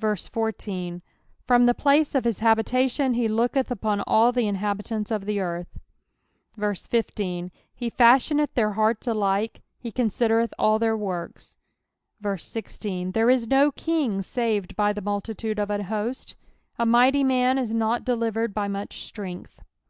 [0.00, 1.02] 14
[1.46, 5.40] From the place of his habitation he looketh upon all the in habitants of the
[5.40, 5.78] earth.
[6.56, 11.58] 15 He fashioneth their hearts alike; he considereth all their works.
[12.38, 16.34] 16 There is no kin^ saved by the multitude of an host;
[16.78, 19.60] a mighty man is not delivered by much strength.